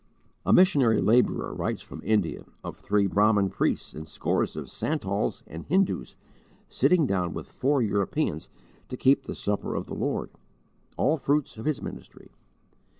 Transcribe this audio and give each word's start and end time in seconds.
A 0.47 0.51
missionary 0.51 0.99
labourer 0.99 1.53
writes 1.53 1.83
from 1.83 2.01
India, 2.03 2.45
of 2.63 2.75
three 2.75 3.05
Brahman 3.05 3.51
priests 3.51 3.93
and 3.93 4.07
scores 4.07 4.55
of 4.55 4.65
Santhals 4.65 5.43
and 5.45 5.63
Hindus, 5.63 6.15
sitting 6.67 7.05
down 7.05 7.35
with 7.35 7.51
four 7.51 7.83
Europeans 7.83 8.49
to 8.89 8.97
keep 8.97 9.25
the 9.25 9.35
supper 9.35 9.75
of 9.75 9.85
the 9.85 9.93
Lord 9.93 10.31
all 10.97 11.17
fruits 11.17 11.55
of 11.59 11.65
his 11.65 11.83
ministry. 11.83 12.31